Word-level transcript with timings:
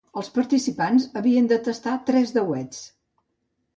Els 0.19 0.29
participants 0.37 1.05
havien 1.21 1.49
de 1.51 1.59
tastar 1.69 1.95
tres 2.11 2.33
dauets. 2.39 2.81